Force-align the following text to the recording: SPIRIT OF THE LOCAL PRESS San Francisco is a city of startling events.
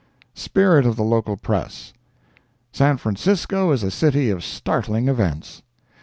SPIRIT 0.33 0.83
OF 0.87 0.95
THE 0.95 1.03
LOCAL 1.03 1.37
PRESS 1.37 1.93
San 2.71 2.97
Francisco 2.97 3.69
is 3.71 3.83
a 3.83 3.91
city 3.91 4.31
of 4.31 4.43
startling 4.43 5.07
events. 5.07 5.61